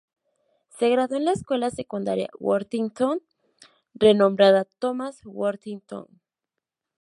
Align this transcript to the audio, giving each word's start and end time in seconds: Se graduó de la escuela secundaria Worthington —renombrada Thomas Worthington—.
Se 0.79 0.89
graduó 0.89 1.19
de 1.19 1.25
la 1.25 1.31
escuela 1.33 1.69
secundaria 1.69 2.27
Worthington 2.39 3.21
—renombrada 3.93 4.65
Thomas 4.65 5.21
Worthington—. 5.27 6.07